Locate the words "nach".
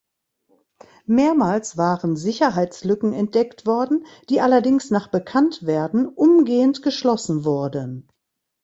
4.89-5.07